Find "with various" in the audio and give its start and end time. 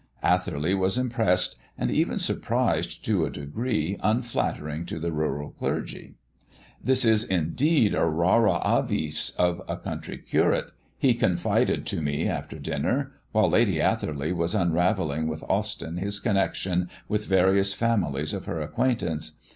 17.07-17.75